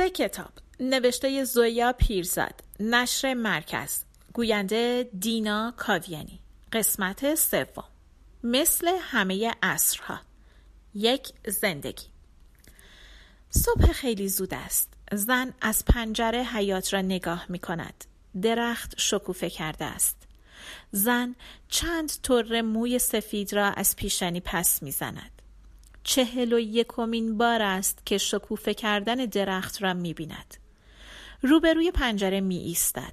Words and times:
سه 0.00 0.10
کتاب. 0.10 0.50
نوشته 0.80 1.44
زویا 1.44 1.92
پیرزاد. 1.92 2.60
نشر 2.80 3.34
مرکز. 3.34 4.04
گوینده 4.32 5.10
دینا 5.18 5.74
کاویانی. 5.76 6.40
قسمت 6.72 7.34
سوم. 7.34 7.84
مثل 8.44 8.88
همه 9.00 9.54
عصرها. 9.62 10.20
یک 10.94 11.28
زندگی. 11.46 12.06
صبح 13.50 13.92
خیلی 13.92 14.28
زود 14.28 14.54
است. 14.54 14.92
زن 15.12 15.52
از 15.60 15.84
پنجره 15.84 16.42
حیات 16.42 16.94
را 16.94 17.00
نگاه 17.00 17.46
می 17.48 17.58
کند. 17.58 18.04
درخت 18.42 18.94
شکوفه 18.96 19.50
کرده 19.50 19.84
است. 19.84 20.16
زن 20.92 21.34
چند 21.68 22.12
طره 22.22 22.62
موی 22.62 22.98
سفید 22.98 23.52
را 23.52 23.66
از 23.66 23.96
پیشانی 23.96 24.40
پس 24.40 24.82
می 24.82 24.90
زند. 24.90 25.39
چهل 26.10 26.52
و 26.52 26.58
یکمین 26.58 27.38
بار 27.38 27.62
است 27.62 28.06
که 28.06 28.18
شکوفه 28.18 28.74
کردن 28.74 29.14
درخت 29.14 29.82
را 29.82 29.94
می 29.94 30.14
بیند. 30.14 30.56
روبروی 31.42 31.90
پنجره 31.90 32.40
می 32.40 32.56
ایستد. 32.56 33.12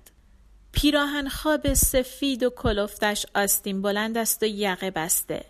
پیراهن 0.72 1.30
خواب 1.30 1.74
سفید 1.74 2.44
و 2.44 2.50
کلفتش 2.50 3.26
آستین 3.36 3.82
بلند 3.82 4.18
است 4.18 4.44
و 4.44 4.46
یقه 4.46 4.92
بسته. 4.92 5.46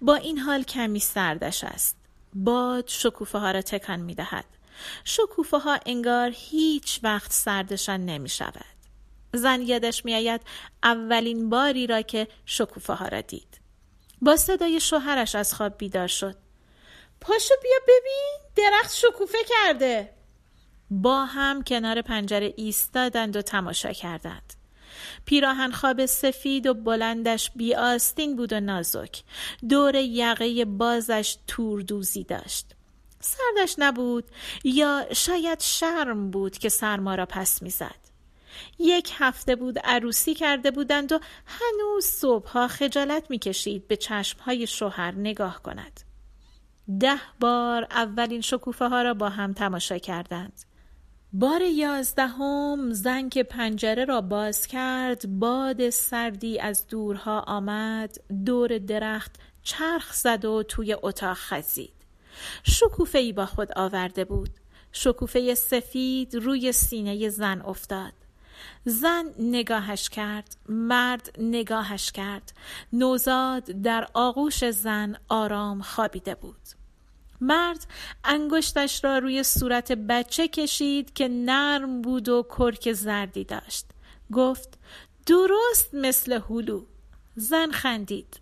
با 0.00 0.14
این 0.14 0.38
حال 0.38 0.62
کمی 0.62 1.00
سردش 1.00 1.64
است. 1.64 1.96
باد 2.34 2.84
شکوفه 2.88 3.38
ها 3.38 3.50
را 3.50 3.62
تکان 3.62 4.00
می 4.00 4.14
دهد. 4.14 4.44
شکوفه 5.04 5.58
ها 5.58 5.78
انگار 5.86 6.32
هیچ 6.34 7.00
وقت 7.02 7.32
سردشان 7.32 8.04
نمی 8.04 8.28
شود. 8.28 8.64
زن 9.34 9.62
یادش 9.62 10.04
می 10.04 10.14
آید 10.14 10.40
اولین 10.82 11.50
باری 11.50 11.86
را 11.86 12.02
که 12.02 12.28
شکوفه 12.46 12.92
ها 12.92 13.08
را 13.08 13.20
دید. 13.20 13.60
با 14.22 14.36
صدای 14.36 14.80
شوهرش 14.80 15.34
از 15.34 15.54
خواب 15.54 15.78
بیدار 15.78 16.06
شد. 16.06 16.47
پاشو 17.20 17.54
بیا 17.62 17.78
ببین 17.88 18.38
درخت 18.56 18.94
شکوفه 18.94 19.38
کرده. 19.48 20.14
با 20.90 21.24
هم 21.24 21.62
کنار 21.62 22.02
پنجره 22.02 22.54
ایستادند 22.56 23.36
و 23.36 23.42
تماشا 23.42 23.92
کردند. 23.92 24.54
پیراهن 25.24 25.70
خواب 25.70 26.06
سفید 26.06 26.66
و 26.66 26.74
بلندش 26.74 27.50
بی 27.50 27.74
آستین 27.74 28.36
بود 28.36 28.52
و 28.52 28.60
نازک. 28.60 29.22
دور 29.68 29.94
یقه 29.94 30.64
بازش 30.64 31.36
توردوزی 31.46 32.24
داشت. 32.24 32.66
سردش 33.20 33.74
نبود 33.78 34.24
یا 34.64 35.06
شاید 35.12 35.60
شرم 35.60 36.30
بود 36.30 36.58
که 36.58 36.68
سرما 36.68 37.14
را 37.14 37.26
پس 37.26 37.62
می‌زد. 37.62 38.08
یک 38.78 39.12
هفته 39.18 39.56
بود 39.56 39.78
عروسی 39.78 40.34
کرده 40.34 40.70
بودند 40.70 41.12
و 41.12 41.20
هنوز 41.46 42.04
صبحها 42.04 42.68
خجالت 42.68 43.30
می‌کشید 43.30 43.88
به 43.88 43.96
چشمهای 43.96 44.66
شوهر 44.66 45.12
نگاه 45.12 45.62
کند. 45.62 46.07
ده 47.00 47.20
بار 47.40 47.86
اولین 47.90 48.40
شکوفه 48.40 48.88
ها 48.88 49.02
را 49.02 49.14
با 49.14 49.28
هم 49.28 49.52
تماشا 49.52 49.98
کردند. 49.98 50.64
بار 51.32 51.62
یازدهم 51.62 52.92
زنگ 52.92 53.42
پنجره 53.42 54.04
را 54.04 54.20
باز 54.20 54.66
کرد 54.66 55.38
باد 55.38 55.90
سردی 55.90 56.58
از 56.58 56.86
دورها 56.86 57.40
آمد 57.40 58.16
دور 58.44 58.78
درخت 58.78 59.36
چرخ 59.62 60.12
زد 60.12 60.44
و 60.44 60.62
توی 60.62 60.96
اتاق 61.02 61.36
خزید. 61.36 61.94
شکوفه 62.62 63.18
ای 63.18 63.32
با 63.32 63.46
خود 63.46 63.78
آورده 63.78 64.24
بود. 64.24 64.50
شکوفه 64.92 65.54
سفید 65.54 66.34
روی 66.34 66.72
سینه 66.72 67.28
زن 67.28 67.60
افتاد. 67.60 68.12
زن 68.84 69.24
نگاهش 69.38 70.08
کرد 70.08 70.56
مرد 70.68 71.36
نگاهش 71.38 72.12
کرد. 72.12 72.52
نوزاد 72.92 73.64
در 73.64 74.08
آغوش 74.14 74.70
زن 74.70 75.16
آرام 75.28 75.82
خوابیده 75.82 76.34
بود. 76.34 76.77
مرد 77.40 77.86
انگشتش 78.24 79.04
را 79.04 79.18
روی 79.18 79.42
صورت 79.42 79.92
بچه 79.92 80.48
کشید 80.48 81.12
که 81.12 81.28
نرم 81.28 82.02
بود 82.02 82.28
و 82.28 82.46
کرک 82.58 82.92
زردی 82.92 83.44
داشت. 83.44 83.86
گفت 84.32 84.78
درست 85.26 85.94
مثل 85.94 86.40
هلو. 86.48 86.84
زن 87.34 87.70
خندید. 87.70 88.40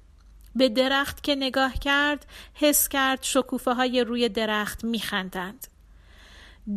به 0.55 0.69
درخت 0.69 1.23
که 1.23 1.35
نگاه 1.35 1.75
کرد 1.75 2.27
حس 2.55 2.89
کرد 2.89 3.23
شکوفه 3.23 3.73
های 3.73 4.05
روی 4.05 4.29
درخت 4.29 4.85
میخندند. 4.85 5.67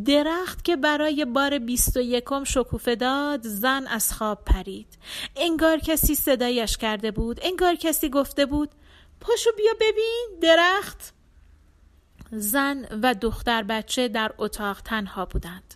درخت 0.06 0.66
که 0.66 0.76
برای 0.76 1.26
بار 1.26 1.60
بیست 1.60 1.98
و 1.98 2.00
یکم 2.00 2.44
شکوفه 2.44 2.96
داد 2.96 3.48
زن 3.48 3.88
از 3.88 4.14
خواب 4.14 4.46
پرید. 4.46 4.98
انگار 5.36 5.78
کسی 5.78 6.16
صدایش 6.16 6.78
کرده 6.78 7.12
بود 7.12 7.40
انگار 7.44 7.76
کسی 7.76 8.10
گفته 8.10 8.46
بود 8.46 8.70
پاشو 9.20 9.50
بیا 9.58 9.74
ببین 9.80 10.28
درخت. 10.42 11.14
زن 12.32 12.86
و 13.04 13.14
دختر 13.14 13.64
بچه 13.64 14.08
در 14.08 14.32
اتاق 14.38 14.82
تنها 14.82 15.26
بودند. 15.26 15.76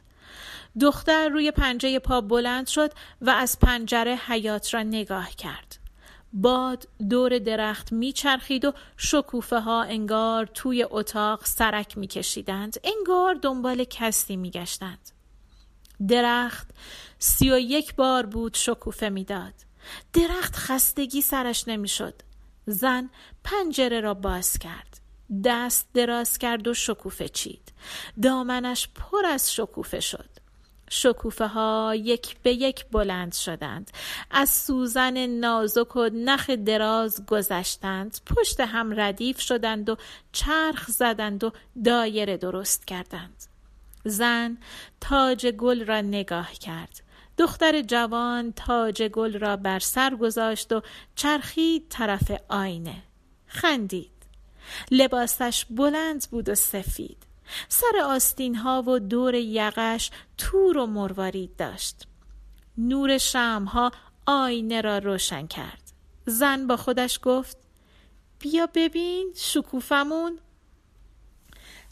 دختر 0.81 1.29
روی 1.29 1.51
پنجه 1.51 1.99
پا 1.99 2.21
بلند 2.21 2.67
شد 2.67 2.91
و 3.21 3.29
از 3.29 3.59
پنجره 3.59 4.15
حیات 4.15 4.73
را 4.73 4.83
نگاه 4.83 5.29
کرد. 5.29 5.77
باد 6.33 6.87
دور 7.09 7.39
درخت 7.39 7.91
میچرخید 7.91 8.65
و 8.65 8.73
شکوفه 8.97 9.59
ها 9.59 9.83
انگار 9.83 10.45
توی 10.45 10.87
اتاق 10.89 11.45
سرک 11.45 11.97
میکشیدند. 11.97 12.77
انگار 12.83 13.33
دنبال 13.33 13.83
کسی 13.83 14.35
میگشتند. 14.35 15.09
درخت 16.07 16.69
سی 17.19 17.51
و 17.51 17.59
یک 17.59 17.95
بار 17.95 18.25
بود 18.25 18.53
شکوفه 18.53 19.09
می‌داد. 19.09 19.53
درخت 20.13 20.55
خستگی 20.55 21.21
سرش 21.21 21.67
نمی‌شد. 21.67 22.21
زن 22.65 23.09
پنجره 23.43 23.99
را 23.99 24.13
باز 24.13 24.57
کرد. 24.57 25.02
دست 25.43 25.89
دراز 25.93 26.37
کرد 26.37 26.67
و 26.67 26.73
شکوفه 26.73 27.27
چید. 27.29 27.73
دامنش 28.21 28.87
پر 28.95 29.25
از 29.25 29.53
شکوفه 29.53 29.99
شد. 29.99 30.29
شکوفه 30.89 31.47
ها 31.47 31.95
یک 31.95 32.37
به 32.41 32.53
یک 32.53 32.85
بلند 32.91 33.33
شدند. 33.33 33.91
از 34.31 34.49
سوزن 34.49 35.25
نازک 35.25 35.95
و 35.95 36.09
نخ 36.13 36.49
دراز 36.49 37.25
گذشتند. 37.25 38.17
پشت 38.25 38.59
هم 38.59 38.99
ردیف 38.99 39.39
شدند 39.39 39.89
و 39.89 39.97
چرخ 40.31 40.87
زدند 40.87 41.43
و 41.43 41.51
دایره 41.85 42.37
درست 42.37 42.85
کردند. 42.85 43.43
زن 44.05 44.57
تاج 45.01 45.47
گل 45.47 45.85
را 45.85 46.01
نگاه 46.01 46.53
کرد. 46.53 47.03
دختر 47.37 47.81
جوان 47.81 48.53
تاج 48.53 49.03
گل 49.03 49.39
را 49.39 49.57
بر 49.57 49.79
سر 49.79 50.15
گذاشت 50.15 50.71
و 50.71 50.81
چرخید 51.15 51.85
طرف 51.89 52.31
آینه. 52.49 53.03
خندید. 53.45 54.12
لباسش 54.91 55.65
بلند 55.69 56.27
بود 56.31 56.49
و 56.49 56.55
سفید. 56.55 57.17
سر 57.69 57.99
آستین 58.05 58.55
ها 58.55 58.83
و 58.87 58.99
دور 58.99 59.35
یقش 59.35 60.11
تور 60.37 60.77
و 60.77 60.85
مروارید 60.85 61.55
داشت. 61.55 62.07
نور 62.77 63.17
ها 63.67 63.91
آینه 64.25 64.81
را 64.81 64.97
روشن 64.97 65.47
کرد. 65.47 65.91
زن 66.25 66.67
با 66.67 66.77
خودش 66.77 67.19
گفت 67.23 67.57
بیا 68.39 68.67
ببین 68.73 69.33
شکوفمون. 69.35 70.39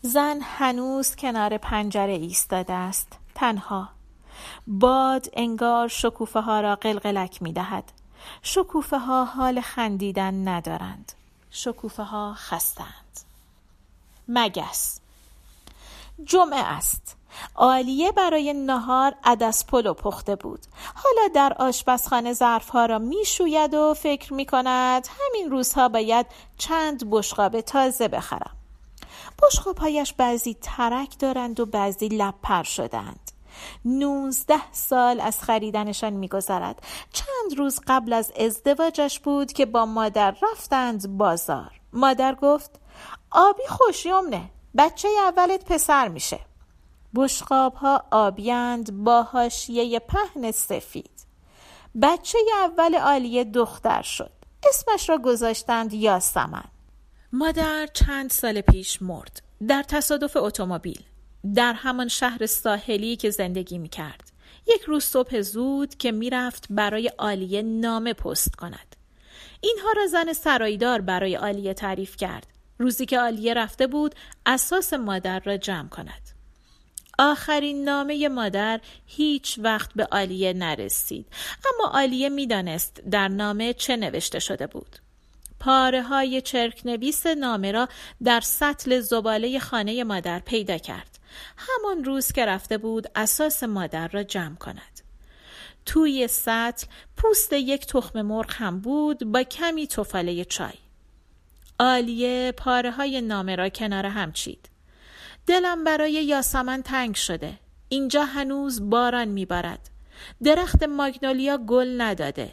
زن 0.02 0.40
هنوز 0.42 1.16
کنار 1.16 1.58
پنجره 1.58 2.14
ایستاده 2.14 2.74
است. 2.74 3.20
تنها. 3.36 3.90
باد 4.68 5.28
انگار 5.34 5.88
شکوفه 5.88 6.40
ها 6.40 6.62
را 6.62 6.76
قلقلک 6.76 7.42
می 7.42 7.54
دهد 7.54 7.92
شکوفه 8.42 8.98
ها 8.98 9.26
حال 9.26 9.62
خندیدن 9.62 10.48
ندارند. 10.48 11.12
شکوفه 11.52 12.04
ها 12.04 12.34
خستند 12.38 13.20
مگس. 14.28 15.00
جمعه 16.26 16.60
است. 16.60 17.18
آلیه 17.56 18.12
برای 18.12 18.54
نهار 18.54 19.16
عدس 19.24 19.66
پلو 19.66 19.94
پخته 19.94 20.36
بود. 20.36 20.60
حالا 20.96 21.28
در 21.36 21.54
آشپزخانه 21.60 22.34
ظرفها 22.34 22.86
را 22.86 23.00
می‌شوید 23.00 23.74
و 23.74 23.94
فکر 23.94 24.34
می 24.34 24.46
کند 24.46 25.08
همین 25.20 25.52
روزها 25.52 25.90
باید 25.90 26.26
چند 26.58 27.10
بشقاب 27.10 27.62
تازه 27.62 28.08
بخرم. 28.08 28.56
بشقابهایش 29.44 30.14
بعضی 30.14 30.58
ترک 30.62 31.20
دارند 31.20 31.60
و 31.60 31.66
بعضی 31.66 32.08
لپر 32.08 32.64
شدند 32.64 33.32
نوزده 33.86 34.72
سال 34.72 35.20
از 35.20 35.44
خریدنشان 35.44 36.14
میگذرد. 36.14 36.82
چند 37.14 37.58
روز 37.58 37.80
قبل 37.88 38.14
از 38.14 38.32
ازدواجش 38.40 39.20
بود 39.20 39.54
که 39.54 39.66
با 39.66 39.86
مادر 39.86 40.36
رفتند 40.42 41.18
بازار. 41.18 41.72
مادر 41.94 42.36
گفت 42.36 42.72
آبی 43.32 43.68
خوشیمنه 43.68 44.50
بچه 44.78 45.08
اولت 45.28 45.66
پسر 45.66 46.08
میشه. 46.08 46.40
بشقاب 47.16 47.74
ها 47.74 48.04
آبیند 48.12 49.04
با 49.04 49.24
هاشیه 49.24 50.00
پهن 50.00 50.52
سفید. 50.52 51.26
بچه 52.02 52.38
اول 52.64 52.96
عالیه 52.96 53.44
دختر 53.44 54.02
شد. 54.02 54.32
اسمش 54.70 55.10
را 55.10 55.18
گذاشتند 55.18 55.94
یاسمن. 55.94 56.64
مادر 57.34 57.88
چند 57.94 58.30
سال 58.30 58.62
پیش 58.62 59.02
مرد. 59.02 59.42
در 59.68 59.84
تصادف 59.84 60.38
اتومبیل. 60.38 61.04
در 61.56 61.74
همان 61.74 62.08
شهر 62.08 62.46
ساحلی 62.46 63.16
که 63.16 63.30
زندگی 63.30 63.78
می 63.78 63.90
کرد. 63.90 64.32
یک 64.68 64.82
روز 64.82 65.04
صبح 65.04 65.42
زود 65.42 65.96
که 65.96 66.12
می‌رفت 66.12 66.66
برای 66.70 67.12
آلیه 67.18 67.62
نامه 67.62 68.14
پست 68.14 68.56
کند. 68.56 68.96
اینها 69.62 69.92
را 69.98 70.08
زن 70.08 70.34
سرایدار 70.34 71.02
برای 71.02 71.38
آلیه 71.38 71.74
تعریف 71.74 72.18
کرد. 72.18 72.48
روزی 72.78 73.06
که 73.06 73.20
آلیه 73.20 73.54
رفته 73.54 73.88
بود 73.88 74.16
اساس 74.46 74.94
مادر 74.94 75.40
را 75.40 75.58
جمع 75.58 75.90
کند. 75.90 76.22
آخرین 77.20 77.84
نامه 77.84 78.28
مادر 78.28 78.82
هیچ 79.06 79.60
وقت 79.64 79.94
به 79.96 80.08
آلیه 80.12 80.54
نرسید 80.54 81.26
اما 81.66 81.90
آلیه 82.00 82.30
می‌دانست 82.30 83.02
در 83.12 83.28
نامه 83.28 83.74
چه 83.74 83.96
نوشته 83.96 84.40
شده 84.40 84.68
بود 84.68 85.00
پاره 85.60 86.02
های 86.02 86.42
چرک 86.42 86.82
نویس 86.86 87.28
نامه 87.28 87.72
را 87.72 87.88
در 88.24 88.40
سطل 88.40 89.00
زباله 89.00 89.60
خانه 89.60 90.04
مادر 90.04 90.40
پیدا 90.40 90.78
کرد 90.78 91.20
همان 91.58 92.04
روز 92.04 92.32
که 92.32 92.46
رفته 92.46 92.78
بود 92.78 93.08
اساس 93.16 93.64
مادر 93.64 94.08
را 94.08 94.24
جمع 94.24 94.56
کند. 94.56 95.02
توی 95.86 96.28
سطل 96.28 96.88
پوست 97.18 97.54
یک 97.54 97.86
تخم 97.86 98.22
مرغ 98.22 98.54
هم 98.54 98.80
بود 98.80 99.24
با 99.24 99.44
کمی 99.44 99.88
توفاله 99.88 100.46
چای. 100.46 100.74
آلیه 101.80 102.54
پاره 102.58 102.92
های 102.92 103.22
نامه 103.22 103.56
را 103.56 103.70
کنار 103.70 104.06
هم 104.06 104.32
چید. 104.32 104.70
دلم 105.48 105.84
برای 105.84 106.12
یاسمن 106.12 106.82
تنگ 106.82 107.16
شده. 107.16 107.54
اینجا 107.90 108.26
هنوز 108.26 108.90
باران 108.90 109.28
میبارد. 109.28 109.90
درخت 110.44 110.84
ماگنولیا 110.84 111.58
گل 111.58 112.02
نداده. 112.02 112.52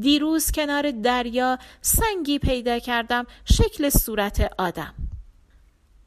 دیروز 0.00 0.52
کنار 0.52 0.90
دریا 0.90 1.58
سنگی 1.80 2.38
پیدا 2.38 2.78
کردم 2.78 3.26
شکل 3.44 3.88
صورت 3.88 4.52
آدم. 4.58 4.94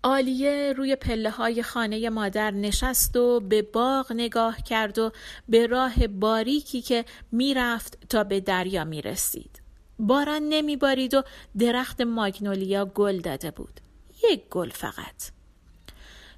آلیه 0.08 0.74
روی 0.78 0.96
پله 0.96 1.30
های 1.30 1.64
خانه 1.64 2.10
مادر 2.10 2.52
نشست 2.52 3.16
و 3.16 3.40
به 3.40 3.62
باغ 3.62 4.14
نگاه 4.14 4.62
کرد 4.62 5.00
و 5.00 5.12
به 5.50 5.68
راه 5.68 6.08
باریکی 6.08 6.82
که 6.82 7.06
می‌رفت 7.32 8.08
تا 8.10 8.24
به 8.24 8.40
دریا 8.40 8.84
می 8.84 9.02
رسید. 9.02 9.62
باران 10.00 10.42
نمی 10.50 10.76
بارید 10.76 11.14
و 11.14 11.24
درخت 11.60 12.02
ماگنولیا 12.02 12.86
گل 12.86 13.20
داده 13.20 13.52
بود. 13.52 13.80
یک 14.32 14.50
گل 14.50 14.70
فقط. 14.70 15.32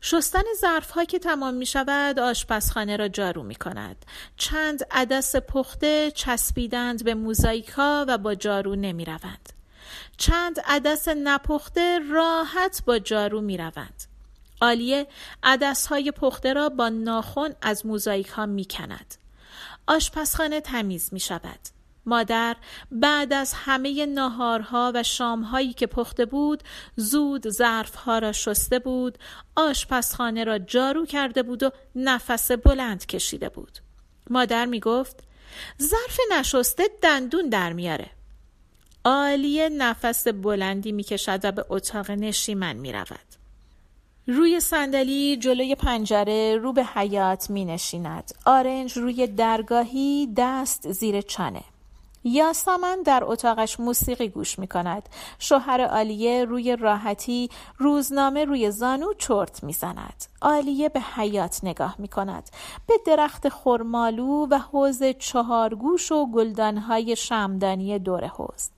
شستن 0.02 0.44
ظرف 0.62 0.98
که 0.98 1.20
تمام 1.20 1.54
می 1.54 1.66
شود 1.66 2.20
آشپزخانه 2.20 2.98
را 2.98 3.08
جارو 3.08 3.44
می 3.44 3.56
کند. 3.56 4.06
چند 4.38 4.84
عدس 4.92 5.36
پخته 5.36 6.12
چسبیدند 6.12 7.04
به 7.04 7.14
موزاییکا 7.14 8.06
و 8.08 8.18
با 8.18 8.36
جارو 8.36 8.76
نمی 8.76 9.06
روند. 9.06 9.59
چند 10.20 10.60
عدس 10.66 11.08
نپخته 11.08 12.00
راحت 12.12 12.84
با 12.86 13.00
جارو 13.00 13.42
می 13.42 13.58
روند. 13.58 14.04
آلیه 14.62 15.08
عدس 15.44 15.88
های 15.88 16.12
پخته 16.12 16.54
را 16.54 16.70
با 16.70 16.90
ناخن 16.90 17.56
از 17.62 17.86
موزاییک 17.86 18.28
ها 18.28 18.46
می 18.46 18.66
کند. 18.66 19.16
آشپزخانه 19.88 20.62
تمیز 20.62 21.10
می 21.14 21.20
شود. 21.20 21.60
مادر 22.06 22.56
بعد 22.92 23.34
از 23.34 23.54
همه 23.54 24.06
ناهارها 24.06 24.92
و 24.96 25.04
شامهایی 25.04 25.74
که 25.74 25.88
پخته 25.88 26.26
بود 26.26 26.64
زود 26.96 27.50
ظرفها 27.50 28.20
را 28.20 28.32
شسته 28.32 28.80
بود 28.80 29.18
آشپزخانه 29.56 30.44
را 30.44 30.60
جارو 30.60 31.06
کرده 31.06 31.44
بود 31.44 31.64
و 31.64 31.72
نفس 31.96 32.52
بلند 32.52 33.06
کشیده 33.06 33.50
بود 33.50 33.80
مادر 34.30 34.66
می 34.66 34.80
گفت 34.80 35.24
ظرف 35.82 36.20
نشسته 36.32 36.84
دندون 37.02 37.50
در 37.50 37.74
میاره 37.74 38.19
عالیه 39.06 39.70
نفس 39.70 40.28
بلندی 40.28 40.92
می 40.92 41.04
کشد 41.04 41.40
و 41.44 41.52
به 41.52 41.66
اتاق 41.70 42.12
نشیمن 42.12 42.74
می 42.74 42.94
رود. 42.94 43.30
روی 44.28 44.60
صندلی 44.60 45.38
جلوی 45.38 45.76
پنجره 45.76 46.58
رو 46.58 46.74
به 46.74 46.84
حیات 46.84 47.50
می 47.50 47.66
نشیند. 47.66 48.32
آرنج 48.46 48.98
روی 48.98 49.28
درگاهی 49.28 50.34
دست 50.38 50.92
زیر 50.92 51.22
چانه. 51.22 51.64
یاسمن 52.24 53.02
در 53.06 53.24
اتاقش 53.26 53.80
موسیقی 53.80 54.30
گوش 54.30 54.60
می 54.60 54.68
کند. 54.68 55.10
شوهر 55.40 55.82
آلیه 55.82 56.46
روی 56.46 56.76
راحتی 56.76 57.50
روزنامه 57.78 58.46
روی 58.46 58.72
زانو 58.72 59.14
چرت 59.14 59.64
می 59.64 59.74
زند. 59.74 60.26
آلیه 60.42 60.90
به 60.90 61.00
حیات 61.00 61.60
نگاه 61.64 61.96
می 61.98 62.08
کند. 62.08 62.50
به 62.88 62.94
درخت 63.06 63.50
خرمالو 63.50 64.48
و 64.50 64.58
حوز 64.58 65.04
چهارگوش 65.04 66.12
و 66.12 66.32
گلدانهای 66.32 67.16
شمدانی 67.16 68.00
دور 68.00 68.26
حوز. 68.28 68.70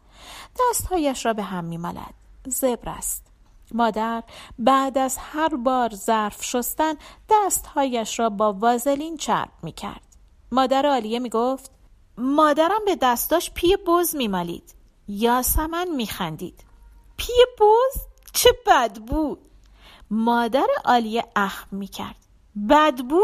دستهایش 0.70 1.26
را 1.26 1.34
به 1.34 1.44
هم 1.44 1.64
می 1.64 1.78
مالد. 1.78 2.14
زبر 2.46 2.90
است. 2.90 3.26
مادر 3.74 4.24
بعد 4.60 4.98
از 4.98 5.18
هر 5.18 5.56
بار 5.56 5.96
ظرف 5.96 6.44
شستن 6.44 6.94
دستهایش 7.30 8.20
را 8.20 8.30
با 8.30 8.54
وازلین 8.54 9.18
چرب 9.18 9.52
می 9.64 9.72
کرد. 9.72 10.02
مادر 10.52 10.88
آلیه 10.88 11.20
می 11.20 11.30
گفت 11.30 11.72
مادرم 12.18 12.86
به 12.86 12.96
دستاش 13.02 13.52
پی 13.52 13.76
بز 13.88 14.16
میمالید. 14.16 14.76
یاسمن 15.08 15.88
میخندید. 15.96 16.64
پی 17.18 17.34
بز؟ 17.60 18.02
چه 18.34 18.50
بدبو 18.68 19.38
مادر 20.12 20.68
عالیه 20.86 21.24
اخم 21.36 21.78
می‌کرد. 21.78 22.16
بدبو 22.70 23.22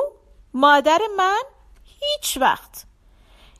مادر 0.54 1.00
من؟ 1.18 1.44
هیچ 1.84 2.38
وقت! 2.38 2.86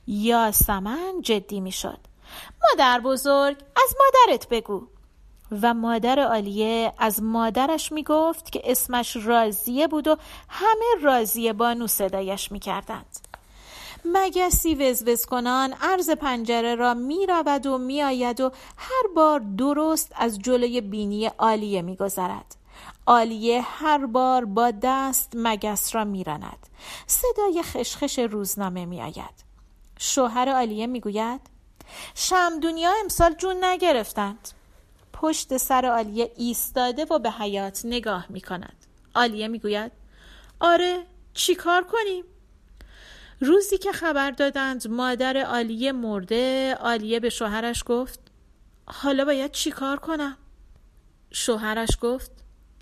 یاسمن 0.08 1.22
جدی 1.22 1.60
می‌شد. 1.60 2.00
مادر 2.64 3.00
بزرگ 3.00 3.58
از 3.76 3.96
مادرت 4.00 4.50
بگو 4.50 4.88
و 5.62 5.74
مادر 5.74 6.20
عالیه 6.20 6.94
از 6.98 7.24
مادرش 7.24 7.92
می‌گفت 7.92 8.52
که 8.52 8.62
اسمش 8.64 9.16
رازیه 9.16 9.88
بود 9.88 10.08
و 10.08 10.18
همه 10.50 11.04
رازیه 11.04 11.54
بانو 11.54 11.88
صدایش 11.88 12.52
می‌کردند 12.52 13.20
مگسی 14.06 14.76
وزوز 14.76 15.26
کنان 15.26 15.74
عرض 15.74 16.10
پنجره 16.10 16.76
را 16.76 16.94
می 16.94 17.26
رود 17.26 17.66
و 17.66 17.78
می 17.78 18.04
آید 18.04 18.42
و 18.42 18.52
هر 18.78 19.08
بار 19.16 19.40
درست 19.40 20.14
از 20.16 20.40
جلوی 20.40 20.82
بینی 20.82 21.28
آلیه 21.38 21.82
می 21.82 21.96
گذرد. 21.96 22.56
آلیه 23.06 23.62
هر 23.62 24.06
بار 24.06 24.46
با 24.46 24.72
دست 24.82 25.32
مگس 25.36 25.96
را 25.96 26.04
می 26.04 26.24
راند. 26.24 26.68
صدای 27.08 27.64
خشخش 27.64 28.20
روزنامه 28.20 28.86
می 28.86 29.02
آید. 29.02 29.48
شوهر 30.00 30.50
آلیه 30.50 30.88
می 30.88 31.02
گوید 32.16 32.60
دنیا 32.60 32.92
امسال 33.04 33.34
جون 33.34 33.64
نگرفتند. 33.64 34.50
پشت 35.14 35.58
سر 35.58 35.86
آلیه 35.86 36.32
ایستاده 36.38 37.06
و 37.06 37.20
به 37.20 37.32
حیات 37.32 37.82
نگاه 37.84 38.26
می 38.30 38.42
کند. 38.42 38.86
آلیه 39.14 39.48
می 39.48 39.60
گوید 39.60 39.92
آره 40.60 41.04
چی 41.34 41.56
کار 41.56 41.84
کنیم؟ 41.84 42.24
روزی 43.40 43.78
که 43.78 43.92
خبر 43.92 44.32
دادند 44.32 44.88
مادر 44.88 45.38
آلیه 45.38 45.92
مرده 45.92 46.76
آلیه 46.80 47.20
به 47.20 47.30
شوهرش 47.30 47.84
گفت 47.86 48.20
حالا 48.86 49.26
باید 49.26 49.52
چی 49.52 49.72
کار 49.72 49.98
کنم؟ 49.98 50.38
شوهرش 51.32 51.98
گفت 52.02 52.32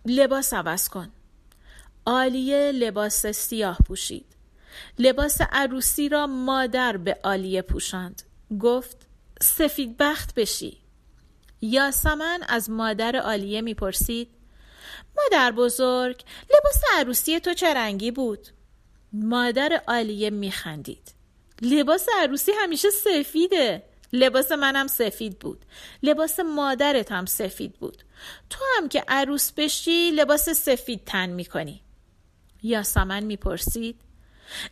لباس 0.05 0.53
عوض 0.53 0.89
کن 0.89 1.12
آلیه 2.05 2.71
لباس 2.71 3.25
سیاه 3.25 3.77
پوشید 3.88 4.25
لباس 5.00 5.41
عروسی 5.51 6.09
را 6.09 6.27
مادر 6.27 6.97
به 6.97 7.19
آلیه 7.24 7.62
پوشاند 7.62 8.21
گفت 8.59 8.97
سفید 9.41 9.97
بخت 9.97 10.35
بشی. 10.35 10.77
یاسمن 11.61 12.39
از 12.47 12.69
مادر 12.69 13.17
آلیه 13.17 13.61
می‌پرسید 13.61 14.29
مادر 15.17 15.51
بزرگ 15.51 16.21
لباس 16.43 16.81
عروسی 16.93 17.39
تو 17.39 17.53
چه 17.53 17.73
رنگی 17.73 18.11
بود؟ 18.11 18.47
مادر 19.13 19.81
آلیه 19.87 20.29
میخندید. 20.29 21.11
لباس 21.61 22.07
عروسی 22.21 22.51
همیشه 22.51 22.89
سفیده. 22.89 23.83
لباس 24.13 24.51
منم 24.51 24.87
سفید 24.87 25.39
بود. 25.39 25.65
لباس 26.03 26.39
مادرت 26.39 27.11
هم 27.11 27.25
سفید 27.25 27.73
بود. 27.73 28.03
تو 28.49 28.59
هم 28.77 28.89
که 28.89 29.03
عروس 29.07 29.51
بشی 29.51 30.11
لباس 30.11 30.49
سفید 30.49 31.01
تن 31.05 31.29
می‌کنی. 31.29 31.81
یاسمن 32.63 33.23
می‌پرسید 33.23 34.01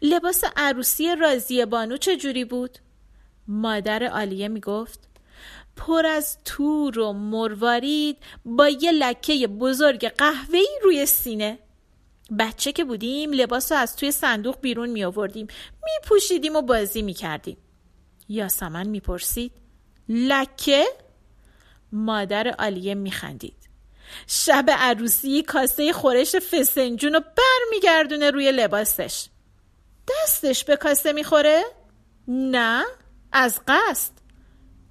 لباس 0.01 0.44
عروسی 0.56 1.15
رازی 1.15 1.65
بانو 1.65 1.98
چجوری 1.98 2.46
بود؟ 2.46 2.77
مادر 3.48 4.04
آلیه 4.04 4.48
می‌گفت 4.48 5.00
پر 5.76 6.06
از 6.06 6.38
تور 6.46 7.00
و 7.00 7.14
مروارید 7.14 8.18
با 8.46 8.70
یه 8.70 8.92
لکه 8.92 9.48
بزرگ 9.48 10.08
قهوه‌ای 10.08 10.80
روی 10.84 11.06
سینه. 11.06 11.60
بچه 12.40 12.72
که 12.72 12.84
بودیم 12.84 13.34
لباس 13.34 13.72
رو 13.72 13.78
از 13.78 13.96
توی 13.96 14.12
صندوق 14.12 14.62
بیرون 14.62 14.90
می 14.90 15.04
آوردیم 15.04 15.48
می 15.84 16.08
پوشیدیم 16.08 16.56
و 16.56 16.62
بازی 16.62 17.02
می 17.02 17.14
کردیم 17.14 17.58
یاسمن 18.30 18.88
می 18.88 19.00
پرسید 19.00 19.52
لکه؟ 20.10 20.86
مادر 21.92 22.56
آلیه 22.60 22.96
می 22.96 23.12
خندید 23.12 23.70
شب 24.28 24.66
عروسی 24.78 25.44
کاسه 25.44 25.94
خورش 25.94 26.36
فسنجون 26.36 27.14
رو 27.14 27.20
برمیگردونه 27.20 28.32
روی 28.32 28.52
لباسش. 28.52 29.26
دستش 30.10 30.64
به 30.64 30.76
کاسه 30.76 31.14
می‌خوره؟ 31.14 31.64
نه. 32.28 32.84
از 33.34 33.60
قصد. 33.68 34.12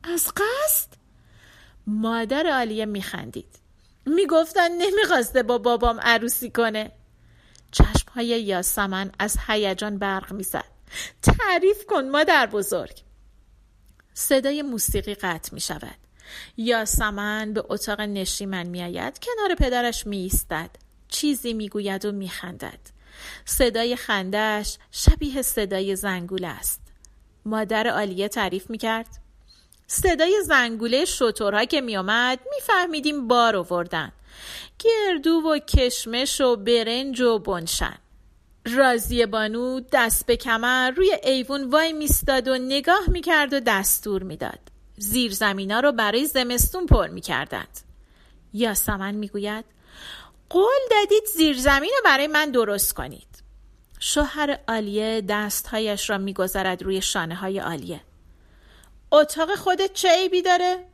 از 0.03 0.33
قصد؟ 0.37 0.89
مادر 1.87 2.47
آلیه 2.47 2.85
میخندید. 2.85 3.59
می‌گفتن 4.07 4.69
نمی‌خواسته 4.73 5.43
با 5.43 5.59
بابام 5.59 6.01
عروسی 6.01 6.51
کنه. 6.51 6.93
های 8.15 8.27
یاسمن 8.27 9.13
از 9.19 9.37
هیجان 9.47 9.99
برق 9.99 10.33
می‌زد. 10.33 10.65
تعریف 11.23 11.87
کن 11.87 12.09
مادر 12.09 12.47
بزرگ. 12.47 13.03
صدای 14.15 14.63
موسیقی 14.63 15.15
قطع 15.15 15.55
می 15.55 15.61
شود 15.61 15.97
یاسمن 16.57 17.53
به 17.53 17.65
اتاق 17.69 18.01
نشیمن 18.01 18.67
می 18.67 18.83
آید 18.83 19.19
کنار 19.19 19.55
پدرش 19.55 20.07
می 20.07 20.17
ایستد 20.17 20.71
چیزی 21.09 21.53
می 21.53 21.69
گوید 21.69 22.05
و 22.05 22.13
می 22.13 22.29
خندد 22.29 22.81
صدای 23.45 23.97
خندش 23.97 24.79
شبیه 24.91 25.43
صدای 25.43 25.97
زنگوله 25.97 26.49
است. 26.49 26.82
مادر 27.45 27.87
عالیه 27.87 28.29
تعریف 28.29 28.71
می‌کرد. 28.71 29.07
صدای 29.87 30.43
زنگوله 30.43 31.05
شطورها 31.05 31.65
که 31.65 31.81
میآمد 31.81 32.39
میفهمیدیم 32.55 33.29
بار 33.29 33.57
آوردن. 33.57 34.13
گردو 34.79 35.31
و 35.31 35.59
کشمش 35.59 36.41
و 36.41 36.57
برنج 36.57 37.21
و 37.21 37.39
بنشن. 37.39 37.99
رازی 38.67 39.27
بانو 39.27 39.81
دست 39.93 40.27
به 40.27 40.37
کمر 40.37 40.91
روی 40.91 41.17
ایوون 41.25 41.71
وای 41.71 41.93
میستاد 41.93 42.49
و 42.49 42.59
نگاه 42.59 43.03
می‌کرد 43.09 43.53
و 43.53 43.61
دستور 43.61 44.23
می‌داد. 44.23 44.59
زیر 44.97 45.33
زمینا 45.33 45.81
رو 45.81 45.93
برای 45.93 46.27
زمستون 46.27 46.87
پر 46.87 47.09
می‌کردند. 47.09 47.81
یاسمن 48.53 49.15
می‌گوید 49.15 49.65
قول 50.49 50.81
دادید 50.91 51.25
زیر 51.37 51.59
زمین 51.59 51.91
رو 51.97 52.03
برای 52.05 52.27
من 52.27 52.51
درست 52.51 52.95
کنید. 52.95 53.32
شوهر 54.05 54.59
آلیه 54.69 55.21
دستهایش 55.29 56.11
را 56.11 56.19
میگذرد 56.19 56.83
روی 56.83 57.03
شانه 57.03 57.35
های 57.35 57.61
آلیه. 57.61 58.01
اتاق 59.13 59.55
خودت 59.55 59.93
چه 59.93 60.09
عیبی 60.09 60.43
داره؟ 60.43 60.85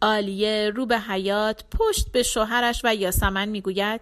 آلیه 0.00 0.70
رو 0.70 0.86
به 0.86 0.98
حیات 0.98 1.64
پشت 1.78 2.12
به 2.12 2.22
شوهرش 2.22 2.80
و 2.84 2.94
یاسمن 2.94 3.48
می‌گوید 3.48 4.00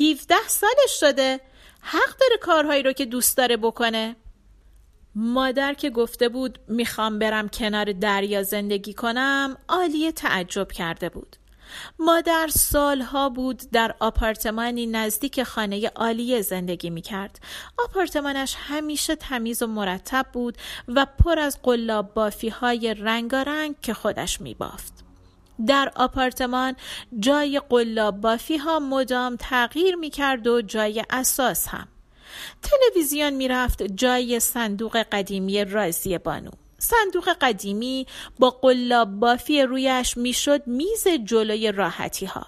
17 0.00 0.34
سالش 0.46 1.00
شده 1.00 1.40
حق 1.80 2.18
داره 2.20 2.36
کارهایی 2.40 2.82
رو 2.82 2.92
که 2.92 3.04
دوست 3.04 3.36
داره 3.36 3.56
بکنه. 3.56 4.16
مادر 5.14 5.74
که 5.74 5.90
گفته 5.90 6.28
بود 6.28 6.58
می‌خوام 6.68 7.18
برم 7.18 7.48
کنار 7.48 7.92
دریا 7.92 8.42
زندگی 8.42 8.94
کنم 8.94 9.56
آلیه 9.68 10.12
تعجب 10.12 10.72
کرده 10.72 11.08
بود. 11.08 11.36
مادر 11.98 12.48
سالها 12.48 13.28
بود 13.28 13.62
در 13.72 13.94
آپارتمانی 14.00 14.86
نزدیک 14.86 15.42
خانه 15.42 15.88
عالیه 15.88 16.42
زندگی 16.42 16.90
می 16.90 17.02
کرد. 17.02 17.40
آپارتمانش 17.78 18.56
همیشه 18.58 19.16
تمیز 19.16 19.62
و 19.62 19.66
مرتب 19.66 20.26
بود 20.32 20.58
و 20.88 21.06
پر 21.24 21.38
از 21.38 21.62
قلاب 21.62 22.14
بافی 22.14 22.48
های 22.48 22.94
رنگارنگ 22.94 23.74
که 23.82 23.94
خودش 23.94 24.40
می 24.40 24.54
بافت. 24.54 25.04
در 25.66 25.92
آپارتمان 25.96 26.76
جای 27.18 27.60
قلاب 27.68 28.20
بافی 28.20 28.56
ها 28.56 28.78
مدام 28.78 29.36
تغییر 29.36 29.94
می 29.94 30.10
کرد 30.10 30.46
و 30.46 30.62
جای 30.62 31.04
اساس 31.10 31.68
هم. 31.68 31.88
تلویزیون 32.62 33.30
می 33.30 33.48
رفت 33.48 33.82
جای 33.82 34.40
صندوق 34.40 34.96
قدیمی 34.96 35.64
رازی 35.64 36.18
بانو. 36.18 36.50
صندوق 36.80 37.28
قدیمی 37.40 38.06
با 38.38 38.50
قلاب 38.50 39.10
بافی 39.10 39.62
رویش 39.62 40.16
می‌شد 40.16 40.66
میز 40.66 41.08
جلوی 41.24 41.72
راحتی 41.72 42.26
ها. 42.26 42.46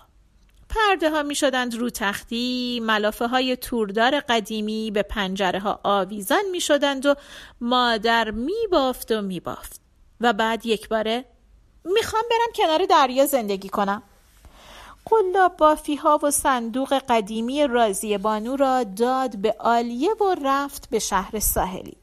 پرده 0.69 1.11
ها 1.11 1.23
می 1.23 1.35
شدند 1.35 1.75
رو 1.75 1.91
تختی 1.91 2.81
ملافه 2.83 3.27
های 3.27 3.57
توردار 3.57 4.21
قدیمی 4.21 4.91
به 4.91 5.03
پنجره 5.03 5.61
ها 5.61 5.81
آویزان 5.83 6.45
می 6.53 6.61
شدند 6.61 7.07
و 7.07 7.15
مادر 7.61 8.31
می 8.31 8.67
بافت 8.71 9.13
و 9.13 9.23
می 9.23 9.41
بافت 9.41 9.81
و 10.21 10.33
بعد 10.33 10.67
یک 10.67 10.89
باره 10.89 11.25
می‌خوام 11.85 12.23
برم 12.31 12.53
کنار 12.55 12.87
دریا 12.87 13.27
زندگی 13.27 13.69
کنم. 13.69 14.03
قلاب 15.05 15.57
بافی 15.57 15.97
ها 15.97 16.21
و 16.23 16.31
صندوق 16.31 17.03
قدیمی 17.09 17.67
رازی 17.67 18.19
بانو 18.19 18.57
را 18.57 18.85
داد 18.85 19.37
به 19.37 19.57
آلیه 19.59 20.15
و 20.15 20.37
رفت 20.45 20.91
به 20.91 20.99
شهر 20.99 21.39
ساحلی. 21.41 22.02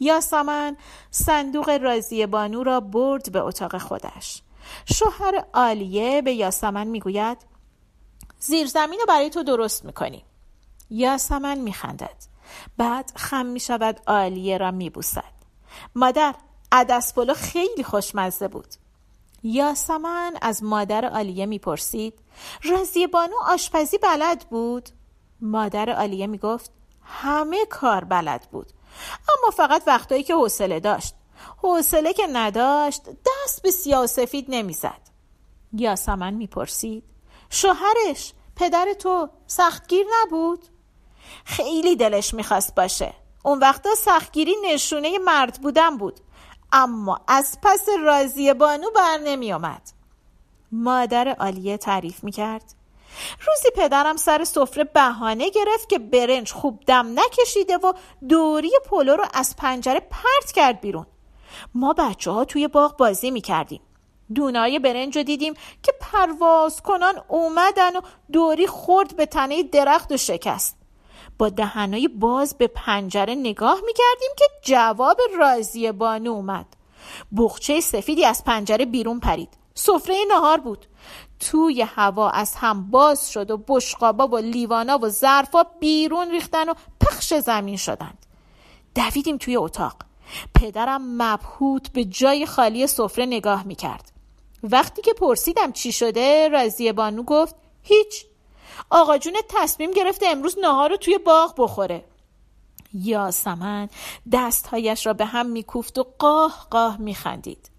یاسمن 0.00 0.76
صندوق 1.10 1.68
رازی 1.70 2.26
بانو 2.26 2.62
را 2.62 2.80
برد 2.80 3.32
به 3.32 3.40
اتاق 3.40 3.78
خودش. 3.78 4.42
شوهر 4.84 5.44
آلیه 5.52 6.22
به 6.22 6.32
یاسمن 6.32 6.86
می‌گوید 6.86 7.38
زیرزمین 8.40 9.00
رو 9.00 9.06
برای 9.08 9.30
تو 9.30 9.42
درست 9.42 9.84
می‌کنی 9.84 10.24
یاسمن 10.90 11.58
میخندد. 11.58 12.16
بعد 12.76 13.12
خم 13.16 13.46
می‌شود 13.46 14.00
آلیه 14.06 14.58
را 14.58 14.70
میبوسد. 14.70 15.38
مادر 15.94 16.34
عدس 16.72 17.14
پلو 17.14 17.34
خیلی 17.34 17.84
خوشمزه 17.84 18.48
بود. 18.48 18.74
یاسمن 19.42 20.34
از 20.42 20.64
مادر 20.64 21.04
آلیه 21.04 21.46
می‌پرسید 21.46 22.14
رازی 22.64 23.06
بانو 23.06 23.36
آشپزی 23.46 23.98
بلد 23.98 24.46
بود؟ 24.50 24.88
مادر 25.40 25.90
آلیه 25.90 26.26
می‌گفت 26.26 26.70
همه 27.02 27.66
کار 27.66 28.04
بلد 28.04 28.48
بود. 28.52 28.72
اما 29.28 29.50
فقط 29.50 29.82
وقتایی 29.86 30.22
که 30.22 30.34
حوصله 30.34 30.80
داشت. 30.80 31.14
حوصله 31.62 32.12
که 32.12 32.26
نداشت 32.32 33.02
دست 33.04 33.62
به 33.62 33.70
سیاه 33.70 34.06
سفید 34.06 34.46
نمی‌زد. 34.48 35.00
یاسمن 35.72 36.34
می‌پرسید 36.34 37.04
شوهرش 37.50 38.32
پدر 38.56 38.92
تو 38.98 39.28
سختگیر 39.46 40.06
نبود؟ 40.20 40.64
خیلی 41.44 41.96
دلش 41.96 42.34
می‌خواست 42.34 42.74
باشه. 42.74 43.14
اون 43.44 43.58
وقتا 43.58 43.94
سختگیری 43.94 44.54
نشونه 44.64 45.18
مرد 45.18 45.58
بودن 45.62 45.96
بود. 45.96 46.20
اما 46.72 47.20
از 47.28 47.58
پس 47.62 47.86
راضی 48.04 48.52
بانو 48.54 48.90
بر 48.90 49.18
نمی 49.18 49.52
آمد. 49.52 49.82
مادر 50.72 51.28
عالیه 51.28 51.76
تعریف 51.76 52.24
می 52.24 52.32
کرد. 52.32 52.74
روزی 53.46 53.68
پدرم 53.76 54.16
سر 54.16 54.44
سفره 54.44 54.84
بهانه 54.84 55.50
گرفت 55.50 55.88
که 55.88 55.98
برنج 55.98 56.52
خوب 56.52 56.80
دم 56.86 57.20
نکشیده 57.20 57.76
و 57.76 57.92
دوری 58.28 58.70
پلو 58.90 59.16
رو 59.16 59.24
از 59.34 59.56
پنجره 59.56 60.00
پرت 60.00 60.52
کرد 60.52 60.80
بیرون. 60.80 61.06
ما 61.74 61.92
بچه 61.92 62.30
ها 62.30 62.44
توی 62.44 62.68
باغ 62.68 62.96
بازی 62.96 63.30
می 63.30 63.40
کردیم 63.40 63.80
دونای 64.34 64.78
برنج 64.78 65.16
رو 65.16 65.22
دیدیم 65.22 65.54
که 65.82 65.92
پرواز 66.00 66.82
کنان 66.82 67.14
اومدن 67.28 67.96
و 67.96 68.00
دوری 68.32 68.66
خورد 68.66 69.16
به 69.16 69.26
تنه 69.26 69.62
درخت 69.62 70.12
و 70.12 70.16
شکست. 70.16 70.76
با 71.38 71.48
دهنای 71.48 72.08
باز 72.08 72.58
به 72.58 72.66
پنجره 72.66 73.34
نگاه 73.34 73.80
می 73.86 73.92
کردیم 73.92 74.30
که 74.36 74.44
جواب 74.62 75.20
رازی 75.38 75.92
بانو 75.92 76.30
اومد. 76.30 76.66
بخچه 77.36 77.80
سفیدی 77.80 78.24
از 78.24 78.44
پنجره 78.44 78.84
بیرون 78.84 79.20
پرید. 79.20 79.48
سفره 79.74 80.16
نهار 80.28 80.60
بود. 80.60 80.86
توی 81.40 81.82
هوا 81.82 82.30
از 82.30 82.54
هم 82.54 82.90
باز 82.90 83.32
شد 83.32 83.50
و 83.50 83.56
بشقابا 83.68 84.28
و 84.28 84.36
لیوانا 84.36 84.98
و 85.02 85.08
ظرفا 85.08 85.62
بیرون 85.62 86.30
ریختن 86.30 86.68
و 86.68 86.74
پخش 87.00 87.34
زمین 87.34 87.76
شدند. 87.76 88.26
دویدیم 88.94 89.36
توی 89.36 89.56
اتاق. 89.56 89.96
پدرم 90.54 91.22
مبهوت 91.22 91.92
به 91.92 92.04
جای 92.04 92.46
خالی 92.46 92.86
سفره 92.86 93.26
نگاه 93.26 93.62
می‌کرد. 93.66 94.12
وقتی 94.62 95.02
که 95.02 95.12
پرسیدم 95.12 95.72
چی 95.72 95.92
شده 95.92 96.48
رازی 96.48 96.92
بانو 96.92 97.22
گفت 97.22 97.54
هیچ. 97.82 98.26
آقا 98.90 99.18
جون 99.18 99.36
تصمیم 99.48 99.90
گرفته 99.90 100.26
امروز 100.26 100.58
نهار 100.62 100.90
رو 100.90 100.96
توی 100.96 101.18
باغ 101.18 101.54
بخوره. 101.58 102.04
یاسمن 102.94 103.88
دستهایش 104.32 105.06
را 105.06 105.12
به 105.12 105.24
هم 105.24 105.46
میکوفت 105.46 105.98
و 105.98 106.06
قاه 106.18 106.66
قاه 106.70 106.96
میخندید. 106.96 107.70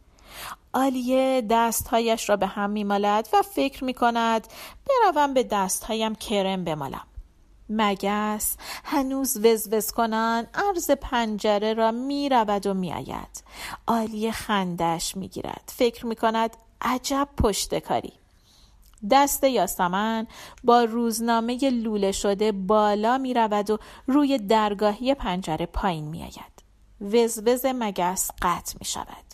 آلیه 0.74 1.44
دستهایش 1.50 2.30
را 2.30 2.36
به 2.36 2.48
هم 2.48 2.70
میمالد 2.70 3.30
و 3.34 3.42
فکر 3.42 3.84
می 3.84 3.94
کند 3.94 4.48
بروم 4.88 5.34
به 5.34 5.44
دستهایم 5.44 6.16
کرم 6.16 6.64
بمالم 6.64 7.06
مگس 7.70 8.58
هنوز 8.84 9.46
وزوز 9.46 9.92
کنان 9.92 10.48
عرض 10.54 10.92
پنجره 10.92 11.74
را 11.74 11.92
می 11.92 12.30
رود 12.30 12.68
و 12.68 12.74
می 12.74 12.94
آید. 12.94 13.44
آلیه 13.88 14.32
خندش 14.32 15.18
می 15.18 15.28
گیرد. 15.28 15.72
فکر 15.76 16.06
می 16.06 16.16
کند 16.16 16.58
عجب 16.82 17.28
پشتکاری. 17.38 18.14
دست 19.12 19.44
یاسمن 19.44 20.28
با 20.64 20.84
روزنامه 20.84 21.70
لوله 21.70 22.12
شده 22.12 22.52
بالا 22.52 23.18
می 23.18 23.34
رود 23.34 23.70
و 23.70 23.78
روی 24.08 24.38
درگاهی 24.38 25.14
پنجره 25.14 25.66
پایین 25.66 26.08
می 26.08 26.22
آید. 26.22 26.60
وزوز 27.02 27.66
مگس 27.66 28.32
قطع 28.42 28.76
می 28.80 28.86
شود. 28.86 29.29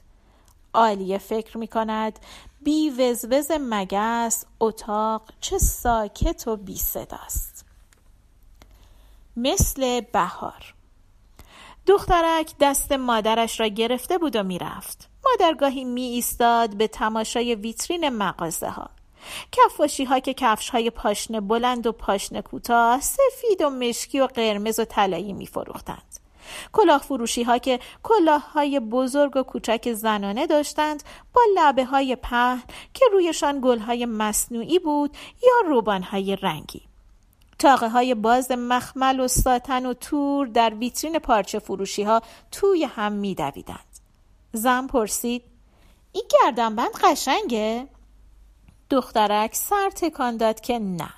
آلیه 0.76 1.18
فکر 1.18 1.58
می 1.58 1.68
کند 1.68 2.20
بی 2.62 2.90
وزوز 2.90 3.52
مگس 3.60 4.46
اتاق 4.60 5.22
چه 5.42 5.58
ساکت 5.58 6.48
و 6.48 6.56
بی 6.56 6.78
صداست 6.78 7.66
مثل 9.38 10.02
بهار. 10.02 10.74
دخترک 11.88 12.54
دست 12.60 12.92
مادرش 12.92 13.60
را 13.60 13.68
گرفته 13.68 14.18
بود 14.18 14.36
و 14.36 14.44
می‌رفت. 14.44 15.10
مادرگاهی 15.26 15.84
می 15.84 16.02
ایستاد 16.02 16.76
به 16.78 16.88
تماشای 16.88 17.56
ویترین 17.56 18.10
مغازه 18.10 18.70
ها 18.70 18.90
کفاشی 19.52 20.04
ها 20.04 20.20
که 20.20 20.34
کفش 20.34 20.70
های 20.70 20.90
پاشنه 20.90 21.42
بلند 21.42 21.88
و 21.88 21.92
پاشنه 21.92 22.42
کوتاه 22.42 23.02
سفید 23.02 23.62
و 23.62 23.70
مشکی 23.70 24.20
و 24.20 24.28
قرمز 24.28 24.80
و 24.80 24.86
طلایی 24.86 25.34
می 25.34 25.48
فروختند. 25.48 26.20
کلاه 26.74 27.02
فروشی 27.02 27.44
ها 27.44 27.58
که 27.58 27.80
کلاه 28.04 28.52
های 28.52 28.80
بزرگ 28.80 29.38
و 29.38 29.44
کوچک 29.44 29.94
زنانه 29.94 30.48
داشتند 30.48 31.04
با 31.34 31.42
لبه 31.56 31.86
های 31.86 32.16
پهن 32.16 32.64
که 32.94 33.06
رویشان 33.12 33.60
گل 33.64 33.80
های 33.80 34.06
مصنوعی 34.06 34.80
بود 34.80 35.18
یا 35.44 35.70
روبان 35.70 36.04
های 36.04 36.36
رنگی 36.36 36.82
تاقه 37.60 37.90
های 37.90 38.16
باز 38.16 38.52
مخمل 38.52 39.20
و 39.20 39.28
ساتن 39.28 39.86
و 39.86 39.94
تور 39.94 40.48
در 40.48 40.74
ویترین 40.74 41.20
پارچه 41.20 41.60
فروشی 41.60 42.04
ها 42.04 42.22
توی 42.52 42.84
هم 42.84 43.12
می 43.12 43.36
دویدند. 43.36 44.00
زن 44.54 44.88
پرسید 44.88 45.44
این 46.12 46.24
گردنبند 46.30 46.92
قشنگه؟ 47.04 47.88
دخترک 48.90 49.56
سر 49.56 49.90
تکان 49.90 50.38
داد 50.38 50.60
که 50.60 50.80
نه 50.80 51.10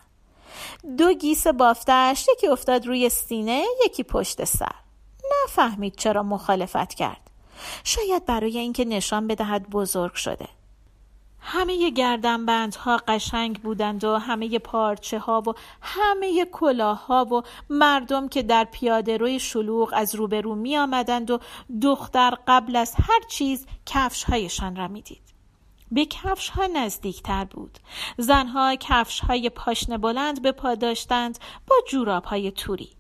دو 0.98 1.14
گیس 1.14 1.48
بافتش 1.48 2.28
یکی 2.34 2.48
افتاد 2.48 2.88
روی 2.88 3.10
سینه 3.10 3.66
یکی 3.86 4.04
پشت 4.04 4.44
سر 4.44 4.76
نفهمید 5.48 5.96
چرا 5.96 6.24
مخالفت 6.24 6.94
کرد 6.94 7.32
شاید 7.84 8.26
برای 8.26 8.58
اینکه 8.58 8.86
نشان 8.86 9.28
بدهد 9.28 9.70
بزرگ 9.70 10.14
شده 10.14 10.48
همه 11.40 11.90
گردنبندها 11.90 12.98
قشنگ 13.08 13.62
بودند 13.62 14.04
و 14.04 14.18
همه 14.18 14.60
پارچه 14.60 15.20
ها 15.20 15.44
و 15.48 15.54
همه 15.82 16.46
کلاه 16.46 17.06
ها 17.06 17.26
و 17.26 17.42
مردم 17.70 18.28
که 18.28 18.44
در 18.44 18.64
پیاده 18.64 19.18
روی 19.18 19.40
شلوغ 19.40 19.94
از 19.94 20.16
روبرو 20.16 20.56
می 20.56 20.78
آمدند 20.78 21.32
و 21.32 21.40
دختر 21.82 22.38
قبل 22.48 22.76
از 22.76 22.94
هر 22.96 23.20
چیز 23.30 23.68
کفش 23.86 24.24
هایشان 24.24 24.76
را 24.76 24.88
می 24.88 25.02
دید. 25.02 25.28
به 25.92 26.06
کفش 26.06 26.50
ها 26.50 26.68
نزدیکتر 26.68 27.46
بود. 27.46 27.78
زنها 28.18 28.76
کفش 28.76 29.20
های 29.20 29.50
پاشنه 29.50 29.98
بلند 29.98 30.42
به 30.42 30.52
پا 30.52 30.76
داشتند 30.76 31.40
با 31.68 31.76
جوراب 31.90 32.24
های 32.24 32.52
توری. 32.52 32.97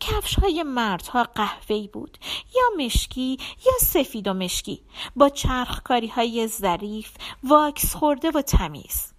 کفش 0.00 0.38
های 0.38 0.62
مردها 0.62 1.24
قهوه‌ای 1.24 1.88
بود 1.88 2.18
یا 2.54 2.84
مشکی 2.84 3.38
یا 3.66 3.72
سفید 3.80 4.28
و 4.28 4.32
مشکی 4.32 4.82
با 5.16 5.28
چرخکاری 5.28 6.08
های 6.08 6.46
ظریف 6.46 7.10
واکس 7.44 7.94
خورده 7.94 8.30
و 8.30 8.42
تمیز. 8.42 9.12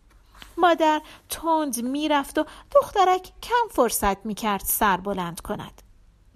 مادر 0.57 1.01
تند 1.29 1.83
می‌رفت 1.83 2.37
و 2.37 2.45
دخترک 2.71 3.31
کم 3.43 3.67
فرصت 3.71 4.25
می‌کرد 4.25 4.61
سر 4.65 4.97
بلند 4.97 5.41
کند. 5.41 5.81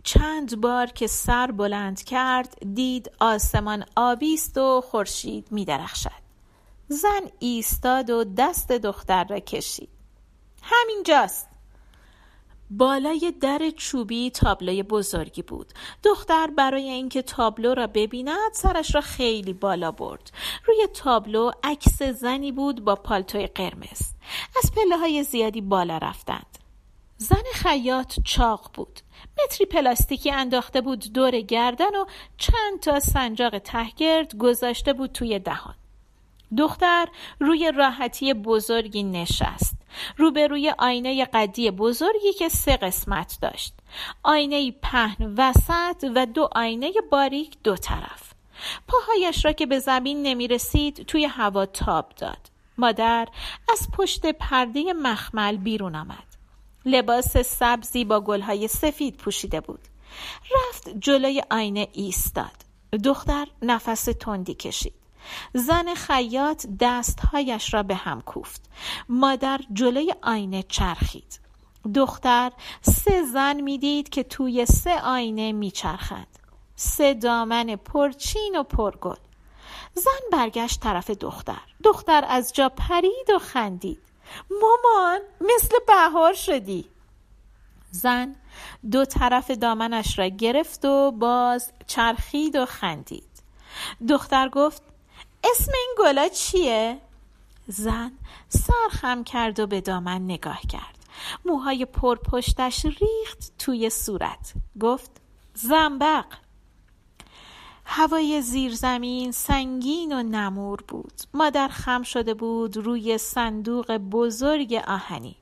چند 0.03 0.61
بار 0.61 0.85
که 0.85 1.07
سر 1.07 1.51
بلند 1.51 2.03
کرد 2.03 2.73
دید 2.73 3.11
آسمان 3.19 3.85
آبیست 3.95 4.57
و 4.57 4.81
خورشید 4.81 5.47
میدرخشد. 5.51 6.27
زن 6.87 7.21
ایستاد 7.39 8.09
و 8.09 8.23
دست 8.23 8.71
دختر 8.71 9.23
را 9.23 9.39
کشید. 9.39 9.89
همینجاست. 10.63 11.47
بالای 12.69 13.33
در 13.41 13.69
چوبی 13.77 14.29
تابلوی 14.29 14.83
بزرگی 14.83 15.41
بود. 15.41 15.73
دختر 16.03 16.47
برای 16.47 16.89
اینکه 16.89 17.21
تابلو 17.21 17.73
را 17.73 17.87
ببیند 17.87 18.53
سرش 18.53 18.95
را 18.95 19.01
خیلی 19.01 19.53
بالا 19.53 19.91
برد. 19.91 20.31
روی 20.65 20.87
تابلو 20.93 21.51
عکس 21.63 22.03
زنی 22.03 22.51
بود 22.51 22.83
با 22.83 22.95
پالتوی 22.95 23.47
قرمز. 23.47 24.01
از 24.63 24.71
پله 24.71 24.97
های 24.97 25.23
زیادی 25.23 25.61
بالا 25.61 25.97
رفتند. 25.97 26.57
زن 27.17 27.43
خیاط 27.53 28.19
چاق 28.23 28.71
بود. 28.73 28.99
متری 29.43 29.65
پلاستیکی 29.65 30.31
انداخته 30.31 30.81
بود 30.81 31.13
دور 31.13 31.39
گردن 31.41 31.95
و 31.95 32.05
چند 32.37 32.79
تا 32.81 32.99
سنجاق 32.99 33.59
تهگرد 33.59 34.37
گذاشته 34.37 34.93
بود 34.93 35.11
توی 35.11 35.39
دهان. 35.39 35.75
دختر 36.57 37.07
روی 37.39 37.71
راحتی 37.75 38.33
بزرگی 38.33 39.03
نشست. 39.03 39.76
روبروی 40.17 40.73
آینه 40.77 41.25
قدی 41.25 41.71
بزرگی 41.71 42.33
که 42.33 42.49
سه 42.49 42.77
قسمت 42.77 43.37
داشت. 43.41 43.73
آینه 44.23 44.71
پهن 44.71 45.35
وسط 45.37 46.11
و 46.15 46.25
دو 46.25 46.49
آینه 46.55 46.91
باریک 47.11 47.57
دو 47.63 47.75
طرف. 47.75 48.33
پاهایش 48.87 49.45
را 49.45 49.51
که 49.51 49.65
به 49.65 49.79
زمین 49.79 50.23
نمی 50.23 50.47
رسید 50.47 51.05
توی 51.05 51.25
هوا 51.25 51.65
تاب 51.65 52.13
داد. 52.17 52.49
مادر 52.77 53.27
از 53.71 53.87
پشت 53.93 54.25
پرده 54.25 54.93
مخمل 54.93 55.57
بیرون 55.57 55.95
آمد. 55.95 56.27
لباس 56.85 57.37
سبزی 57.37 58.05
با 58.05 58.21
گلهای 58.21 58.67
سفید 58.67 59.17
پوشیده 59.17 59.61
بود. 59.61 59.79
رفت 60.55 60.89
جلوی 60.99 61.43
آینه 61.51 61.87
ایستاد. 61.93 62.65
دختر 63.03 63.47
نفس 63.61 64.03
تندی 64.03 64.53
کشید. 64.53 65.06
زن 65.53 65.93
خیاط 65.93 66.65
دستهایش 66.79 67.73
را 67.73 67.83
به 67.83 67.95
هم 67.95 68.21
کوفت. 68.21 68.69
مادر 69.09 69.59
جلوی 69.73 70.15
آینه 70.23 70.63
چرخید. 70.63 71.39
دختر 71.95 72.51
سه 72.81 73.23
زن 73.23 73.61
می‌دید 73.61 74.09
که 74.09 74.23
توی 74.23 74.65
سه 74.65 75.01
آینه 75.01 75.51
میچرخند. 75.51 76.39
سه 76.75 77.13
دامن 77.13 77.75
پرچین 77.75 78.55
و 78.59 78.63
پرگل. 78.63 79.15
زن 79.93 80.29
برگشت 80.31 80.79
طرف 80.79 81.09
دختر. 81.09 81.61
دختر 81.83 82.25
از 82.29 82.53
جا 82.53 82.69
پرید 82.69 83.29
و 83.35 83.39
خندید. 83.39 84.01
مامان 84.61 85.19
مثل 85.41 85.75
بهار 85.87 86.33
شدی. 86.33 86.85
زن 87.91 88.35
دو 88.91 89.05
طرف 89.05 89.51
دامنش 89.51 90.19
را 90.19 90.27
گرفت 90.27 90.85
و 90.85 91.11
باز 91.11 91.71
چرخید 91.87 92.55
و 92.55 92.65
خندید. 92.65 93.43
دختر 94.09 94.49
گفت 94.49 94.81
اسم 95.43 95.71
این 95.75 95.95
گلا 95.99 96.29
چیه؟ 96.29 97.01
زن 97.67 98.11
سر 98.49 98.89
خم 98.91 99.23
کرد 99.23 99.59
و 99.59 99.67
به 99.67 99.81
دامن 99.81 100.21
نگاه 100.21 100.61
کرد. 100.61 100.97
موهای 101.45 101.85
پرپشتش 101.85 102.85
ریخت 102.85 103.51
توی 103.59 103.89
صورت. 103.89 104.53
گفت 104.79 105.11
زنبق. 105.53 106.25
هوای 107.85 108.41
زیرزمین 108.41 109.31
سنگین 109.31 110.13
و 110.13 110.23
نمور 110.23 110.79
بود. 110.87 111.13
مادر 111.33 111.67
خم 111.67 112.03
شده 112.03 112.33
بود 112.33 112.77
روی 112.77 113.17
صندوق 113.17 113.97
بزرگ 113.97 114.73
آهنی. 114.87 115.35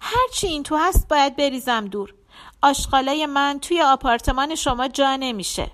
هرچی 0.00 0.46
این 0.46 0.62
تو 0.62 0.76
هست 0.76 1.08
باید 1.08 1.36
بریزم 1.36 1.84
دور. 1.86 2.14
آشغالای 2.62 3.26
من 3.26 3.58
توی 3.62 3.82
آپارتمان 3.82 4.54
شما 4.54 4.88
جا 4.88 5.16
نمیشه. 5.16 5.70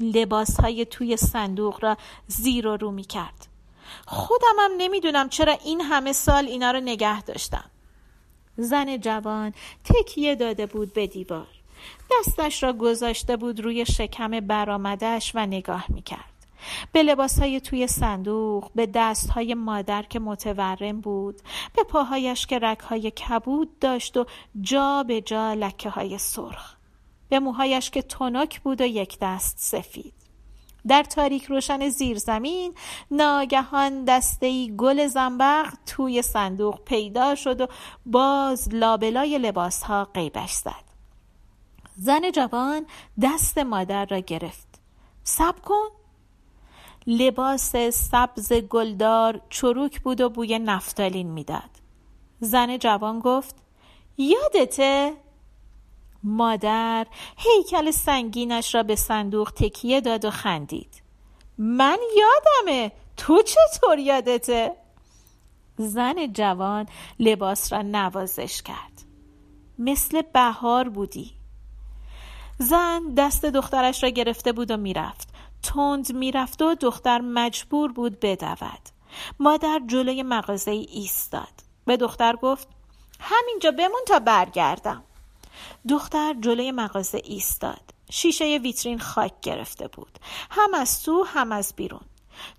لباس 0.00 0.60
های 0.60 0.84
توی 0.84 1.16
صندوق 1.16 1.84
را 1.84 1.96
زیر 2.26 2.66
و 2.66 2.76
رو 2.76 2.90
می 2.90 3.04
کرد 3.04 3.46
خودم 4.06 4.56
هم 4.58 4.70
نمی‌دونم 4.78 5.28
چرا 5.28 5.52
این 5.52 5.80
همه 5.80 6.12
سال 6.12 6.46
اینا 6.46 6.70
رو 6.70 6.80
نگه 6.80 7.22
داشتم. 7.22 7.64
زن 8.56 8.96
جوان 8.96 9.52
تکیه 9.84 10.34
داده 10.34 10.66
بود 10.66 10.92
به 10.92 11.06
دیوار. 11.06 11.46
دستش 12.10 12.62
را 12.62 12.72
گذاشته 12.72 13.36
بود 13.36 13.60
روی 13.60 13.86
شکم 13.86 14.40
برآمدش 14.40 15.32
و 15.34 15.46
نگاه 15.46 15.84
می 15.88 16.02
کرد 16.02 16.32
به 16.92 17.02
لباس 17.02 17.38
های 17.38 17.60
توی 17.60 17.86
صندوق 17.86 18.70
به 18.74 18.86
دست 18.94 19.30
های 19.30 19.54
مادر 19.54 20.02
که 20.02 20.20
متورم 20.20 21.00
بود 21.00 21.40
به 21.76 21.84
پاهایش 21.84 22.46
که 22.46 22.58
رک 22.58 22.80
های 22.80 23.10
کبود 23.10 23.78
داشت 23.78 24.16
و 24.16 24.26
جا 24.60 25.02
به 25.02 25.20
جا 25.20 25.54
لکه 25.54 25.90
های 25.90 26.18
سرخ. 26.18 26.76
به 27.32 27.40
موهایش 27.40 27.90
که 27.90 28.02
تنک 28.02 28.60
بود 28.60 28.80
و 28.80 28.86
یک 28.86 29.18
دست 29.20 29.56
سفید. 29.58 30.14
در 30.86 31.02
تاریک 31.02 31.44
روشن 31.44 31.88
زیر 31.88 32.18
زمین 32.18 32.74
ناگهان 33.10 34.04
دستهای 34.04 34.74
گل 34.76 35.06
زنبق 35.06 35.74
توی 35.86 36.22
صندوق 36.22 36.80
پیدا 36.84 37.34
شد 37.34 37.60
و 37.60 37.66
باز 38.06 38.68
لابلای 38.74 39.38
لباس 39.38 39.82
ها 39.82 40.04
قیبش 40.04 40.52
زد. 40.52 40.84
زن 41.96 42.30
جوان 42.30 42.86
دست 43.22 43.58
مادر 43.58 44.06
را 44.06 44.18
گرفت. 44.18 44.80
سب 45.24 45.60
کن. 45.60 45.88
لباس 47.06 47.76
سبز 47.76 48.52
گلدار 48.52 49.40
چروک 49.50 50.00
بود 50.00 50.20
و 50.20 50.28
بوی 50.28 50.58
نفتالین 50.58 51.30
می‌داد. 51.30 51.70
زن 52.40 52.78
جوان 52.78 53.20
گفت 53.20 53.56
یادته؟ 54.18 55.12
مادر 56.24 57.06
هیکل 57.36 57.90
سنگینش 57.90 58.74
را 58.74 58.82
به 58.82 58.96
صندوق 58.96 59.50
تکیه 59.50 60.00
داد 60.00 60.24
و 60.24 60.30
خندید. 60.30 61.02
من 61.58 61.98
یادمه. 62.18 62.92
تو 63.16 63.42
چطور 63.42 63.98
یادته؟ 63.98 64.72
زن 65.76 66.32
جوان 66.32 66.86
لباس 67.18 67.72
را 67.72 67.82
نوازش 67.82 68.62
کرد. 68.62 69.02
مثل 69.78 70.22
بهار 70.22 70.88
بودی. 70.88 71.30
زن 72.58 73.14
دست 73.16 73.44
دخترش 73.44 74.02
را 74.02 74.08
گرفته 74.08 74.52
بود 74.52 74.70
و 74.70 74.76
می‌رفت. 74.76 75.28
تند 75.62 76.12
می‌رفت 76.12 76.62
و 76.62 76.74
دختر 76.74 77.20
مجبور 77.20 77.92
بود 77.92 78.20
بدود. 78.20 78.88
مادر 79.40 79.80
جلوی 79.86 80.22
مغازه 80.22 80.70
ایستاد. 80.70 81.52
به 81.84 81.96
دختر 81.96 82.36
گفت 82.36 82.68
همینجا 83.20 83.70
بمون 83.70 84.00
تا 84.06 84.18
برگردم. 84.18 85.02
دختر 85.88 86.34
جلوی 86.40 86.72
مغازه 86.72 87.20
ایستاد. 87.24 87.80
شیشه 88.10 88.58
ویترین 88.62 88.98
خاک 88.98 89.32
گرفته 89.42 89.88
بود. 89.88 90.18
هم 90.50 90.74
از 90.74 91.02
تو 91.02 91.24
هم 91.24 91.52
از 91.52 91.72
بیرون. 91.76 92.04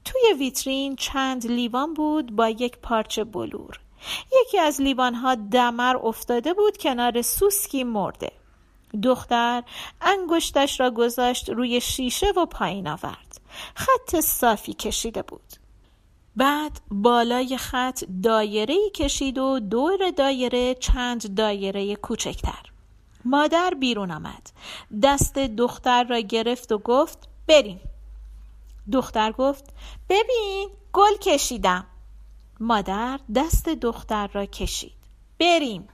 توی 0.06 0.22
ویترین 0.40 0.96
چند 0.96 1.48
لیوان 1.48 1.94
بود 1.94 2.36
با 2.36 2.50
یک 2.50 2.78
پارچه 2.78 3.24
بلور. 3.24 3.80
یکی 4.42 4.60
از 4.60 4.82
لیوانها 4.82 5.36
دمر 5.36 5.98
افتاده 5.98 6.54
بود 6.54 6.78
کنار 6.78 7.22
سوسکی 7.22 7.84
مرده. 7.84 8.32
دختر 9.04 9.64
انگشتش 10.02 10.80
را 10.80 10.92
گذاشت 10.92 11.50
روی 11.50 11.82
شیشه 11.82 12.32
و 12.38 12.46
پایین 12.46 12.88
آورد. 12.88 13.42
خط 13.76 14.20
صافی 14.20 14.74
کشیده 14.74 15.22
بود. 15.22 15.54
بعد 16.36 16.82
بالای 16.92 17.58
خط 17.58 18.04
دایره 18.24 18.78
کشید 18.96 19.38
و 19.38 19.60
دور 19.60 20.12
دایره 20.18 20.76
چند 20.76 21.36
دایره 21.36 21.96
کوچکتر. 21.96 22.73
مادر 23.26 23.74
بیرون 23.80 24.12
آمد. 24.12 24.52
دست 25.04 25.40
دختر 25.40 26.04
را 26.04 26.20
گرفت 26.20 26.72
و 26.72 26.78
گفت 26.78 27.28
بریم. 27.48 27.80
دختر 28.92 29.32
گفت 29.32 29.66
ببین 30.10 30.70
گل 30.94 31.18
کشیدم. 31.22 31.86
مادر 32.60 33.20
دست 33.36 33.70
دختر 33.70 34.28
را 34.28 34.46
کشید. 34.46 34.94
بریم. 35.40 35.88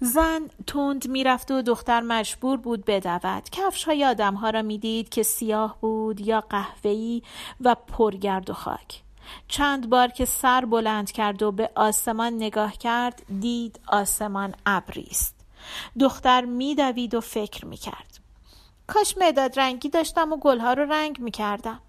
زن 0.00 0.50
تند 0.66 1.08
می‌رفت 1.08 1.50
و 1.50 1.62
دختر 1.62 2.00
مجبور 2.00 2.56
بود 2.56 2.84
بدود. 2.84 3.50
کفش 3.50 3.84
های 3.84 4.04
آدم 4.04 4.34
ها 4.34 4.50
را 4.50 4.62
می‌دید 4.62 5.08
که 5.08 5.22
سیاه 5.22 5.76
بود 5.80 6.20
یا 6.20 6.40
قهوه‌ای 6.40 7.22
و 7.60 7.74
پرگرد 7.74 8.50
و 8.50 8.52
خاک. 8.52 9.02
چند 9.48 9.90
بار 9.90 10.08
که 10.08 10.24
سر 10.24 10.64
بلند 10.64 11.12
کرد 11.12 11.42
و 11.42 11.52
به 11.52 11.70
آسمان 11.74 12.32
نگاه 12.32 12.72
کرد 12.72 13.22
دید 13.40 13.80
آسمان 13.86 14.54
ابری 14.66 15.08
است 15.10 15.43
دختر 16.00 16.44
میدوید 16.44 17.14
و 17.14 17.20
فکر 17.20 17.66
می‌کرد. 17.66 18.18
کاش 18.86 19.14
مداد 19.18 19.60
رنگی 19.60 19.88
داشتم 19.88 20.32
و 20.32 20.36
گلها 20.36 20.72
رو 20.72 20.92
رنگ 20.92 21.20
می‌کردم. 21.20 21.80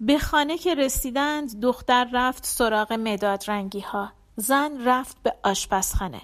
به 0.00 0.18
خانه 0.18 0.58
که 0.58 0.74
رسیدند 0.74 1.60
دختر 1.60 2.08
رفت 2.12 2.46
سراغ 2.46 2.92
مداد 2.92 3.44
رنگی 3.46 3.80
ها 3.80 4.12
زن 4.36 4.84
رفت 4.84 5.16
به 5.22 5.36
آشپزخانه. 5.42 6.22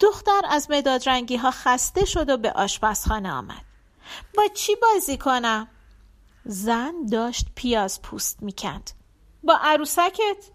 دختر 0.00 0.40
از 0.48 0.70
مداد 0.70 1.08
رنگی 1.08 1.36
ها 1.36 1.50
خسته 1.50 2.04
شد 2.04 2.28
و 2.30 2.36
به 2.36 2.52
آشپزخانه 2.52 3.32
آمد. 3.32 3.64
با 4.36 4.42
چی 4.54 4.76
بازی 4.82 5.18
کنم؟ 5.18 5.68
زن 6.44 6.92
داشت 7.10 7.46
پیاز 7.54 8.02
پوست 8.02 8.42
می‌کند. 8.42 8.90
با 9.42 9.58
عروسکت؟ 9.62 10.50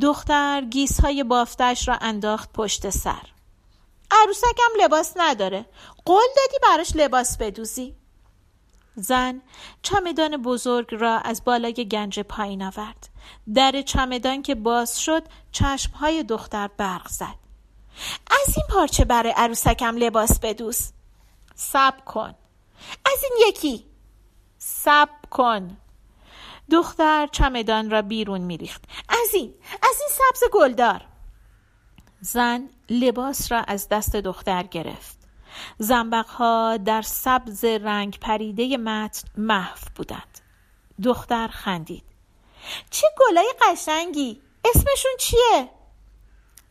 دختر 0.00 0.64
گیس 0.64 1.00
های 1.00 1.24
بافتش 1.24 1.88
را 1.88 1.98
انداخت 2.00 2.52
پشت 2.52 2.90
سر. 2.90 3.22
عروسکم 4.10 4.72
لباس 4.80 5.12
نداره. 5.16 5.66
قول 6.04 6.26
دادی 6.36 6.58
براش 6.62 6.92
لباس 6.96 7.36
بدوزی. 7.36 7.94
زن 8.94 9.42
چمدان 9.82 10.36
بزرگ 10.36 10.86
را 10.90 11.18
از 11.18 11.44
بالای 11.44 11.72
گنج 11.72 12.20
پایین 12.20 12.62
آورد. 12.62 13.08
در 13.54 13.82
چمدان 13.82 14.42
که 14.42 14.54
باز 14.54 15.00
شد 15.00 15.22
چشمهای 15.52 16.22
دختر 16.22 16.68
برق 16.76 17.08
زد. 17.08 17.34
از 18.30 18.56
این 18.56 18.66
پارچه 18.70 19.04
برای 19.04 19.32
عروسکم 19.36 19.96
لباس 19.96 20.38
بدوز. 20.38 20.92
سب 21.54 22.04
کن. 22.04 22.34
از 23.04 23.24
این 23.24 23.48
یکی. 23.48 23.86
سب 24.58 25.08
کن. 25.30 25.76
دختر 26.70 27.26
چمدان 27.26 27.90
را 27.90 28.02
بیرون 28.02 28.40
میریخت. 28.40 28.84
از 29.08 29.34
این 29.34 29.54
از 29.82 29.96
این 30.00 30.08
سبز 30.10 30.50
گلدار. 30.52 31.06
زن 32.20 32.68
لباس 32.90 33.52
را 33.52 33.60
از 33.60 33.88
دست 33.88 34.16
دختر 34.16 34.62
گرفت. 34.62 35.18
زنبقها 35.78 36.76
در 36.76 37.02
سبز 37.02 37.64
رنگ 37.64 38.18
پریده 38.18 38.76
متن 38.76 39.28
محو 39.36 39.78
بودند. 39.94 40.40
دختر 41.02 41.48
خندید. 41.48 42.04
چه 42.90 43.06
گلای 43.18 43.54
قشنگی! 43.62 44.40
اسمشون 44.64 45.12
چیه؟ 45.18 45.70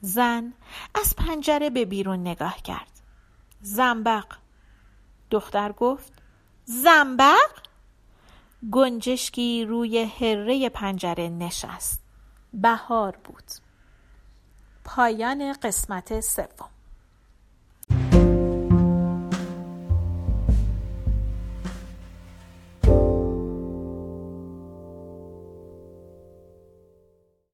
زن 0.02 0.54
از 0.96 1.16
پنجره 1.16 1.70
به 1.70 1.86
بیرون 1.86 2.20
نگاه 2.20 2.62
کرد. 2.62 2.92
زنبق. 3.62 4.26
دختر 5.32 5.72
گفت 5.72 6.14
زنبق؟ 6.66 7.52
گنجشکی 8.72 9.66
روی 9.66 10.04
هره 10.04 10.70
پنجره 10.70 11.30
نشست. 11.30 12.02
بهار 12.54 13.18
بود. 13.24 13.67
پایان 14.88 15.54
قسمت 15.54 16.20
سوم. 16.20 16.77